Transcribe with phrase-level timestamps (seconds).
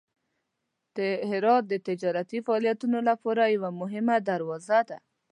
[1.29, 4.97] هرات د تجارتي فعالیتونو لپاره یوه مهمه دروازه ده.